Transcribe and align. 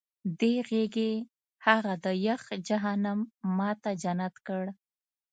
دې 0.39 0.53
غېږې 0.67 1.11
هغه 1.65 1.93
د 2.03 2.05
یخ 2.27 2.43
جهنم 2.67 3.19
ما 3.57 3.71
ته 3.81 3.91
جنت 4.03 4.35
کړ 4.47 4.63